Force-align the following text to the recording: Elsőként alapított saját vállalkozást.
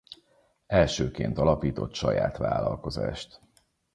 Elsőként 0.67 1.37
alapított 1.37 1.93
saját 1.93 2.37
vállalkozást. 2.37 3.39